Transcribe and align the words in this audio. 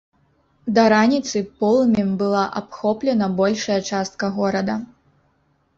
Да 0.77 0.85
раніцы 0.93 1.37
полымем 1.63 2.09
была 2.23 2.43
абхоплена 2.63 3.27
большая 3.43 3.79
частка 3.95 4.33
горада. 4.41 4.75